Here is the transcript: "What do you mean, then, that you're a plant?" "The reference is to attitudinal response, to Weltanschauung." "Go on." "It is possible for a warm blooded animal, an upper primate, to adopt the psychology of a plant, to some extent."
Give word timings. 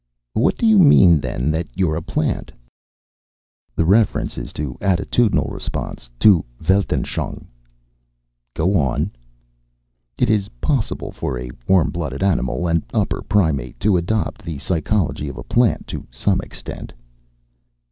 "What 0.33 0.57
do 0.57 0.65
you 0.65 0.79
mean, 0.79 1.19
then, 1.21 1.51
that 1.51 1.67
you're 1.75 1.95
a 1.95 2.01
plant?" 2.01 2.51
"The 3.75 3.85
reference 3.85 4.35
is 4.35 4.51
to 4.53 4.75
attitudinal 4.81 5.51
response, 5.53 6.09
to 6.21 6.43
Weltanschauung." 6.59 7.45
"Go 8.55 8.79
on." 8.79 9.11
"It 10.19 10.27
is 10.31 10.49
possible 10.59 11.11
for 11.11 11.37
a 11.37 11.51
warm 11.67 11.91
blooded 11.91 12.23
animal, 12.23 12.65
an 12.67 12.83
upper 12.91 13.21
primate, 13.21 13.79
to 13.81 13.95
adopt 13.95 14.43
the 14.43 14.57
psychology 14.57 15.29
of 15.29 15.37
a 15.37 15.43
plant, 15.43 15.85
to 15.89 16.07
some 16.09 16.41
extent." 16.41 16.93